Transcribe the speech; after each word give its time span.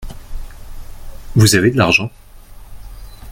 Vous 1.35 1.53
avez 1.53 1.69
de 1.69 1.77
l’argent? 1.77 2.09